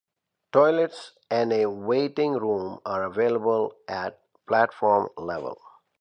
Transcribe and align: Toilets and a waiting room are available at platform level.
Toilets 0.51 1.11
and 1.29 1.53
a 1.53 1.67
waiting 1.67 2.33
room 2.33 2.79
are 2.87 3.03
available 3.03 3.75
at 3.87 4.19
platform 4.47 5.09
level. 5.15 5.59